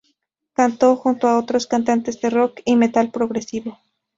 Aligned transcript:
Cantó 0.53 0.95
junto 0.95 1.27
a 1.27 1.37
otros 1.37 1.67
cantantes 1.67 2.19
de 2.21 2.31
rock 2.31 2.61
y 2.65 2.75
metal 2.75 3.11
progresivo. 3.11 3.77